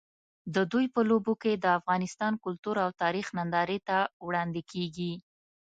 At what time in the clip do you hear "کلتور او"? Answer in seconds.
2.43-2.89